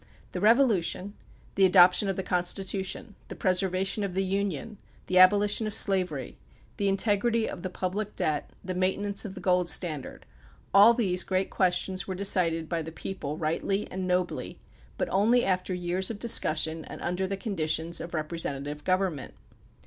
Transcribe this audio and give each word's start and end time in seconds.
The 0.31 0.41
Revolution, 0.41 1.13
the 1.53 1.63
adoption 1.63 2.09
of 2.09 2.15
the 2.15 2.23
Constitution, 2.23 3.13
the 3.27 3.35
preservation 3.35 4.03
of 4.03 4.15
the 4.15 4.23
Union, 4.23 4.79
the 5.05 5.19
abolition 5.19 5.67
of 5.67 5.75
slavery, 5.75 6.37
the 6.77 6.87
integrity 6.87 7.47
of 7.47 7.61
the 7.61 7.69
public 7.69 8.15
debt, 8.15 8.49
the 8.65 8.73
maintenance 8.73 9.25
of 9.25 9.35
the 9.35 9.39
gold 9.39 9.69
standard, 9.69 10.25
all 10.73 10.95
these 10.95 11.23
great 11.23 11.51
questions 11.51 12.07
were 12.07 12.15
decided 12.15 12.67
by 12.67 12.81
the 12.81 12.91
people 12.91 13.37
rightly 13.37 13.87
and 13.91 14.07
nobly, 14.07 14.57
but 14.97 15.07
only 15.11 15.45
after 15.45 15.71
years 15.71 16.09
of 16.09 16.17
discussion 16.17 16.83
and 16.85 16.99
under 17.03 17.27
the 17.27 17.37
conditions 17.37 18.01
of 18.01 18.15
representative 18.15 18.83
government. 18.83 19.35